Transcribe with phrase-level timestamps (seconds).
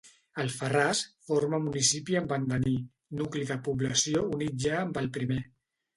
[0.43, 1.01] Alfarràs
[1.31, 2.73] forma municipi amb Andaní,
[3.21, 5.43] nucli de població unit ja amb el primer.